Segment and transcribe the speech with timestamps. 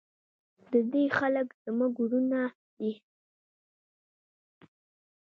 [0.71, 2.39] د دې خلک زموږ ورونه
[2.77, 2.91] دي؟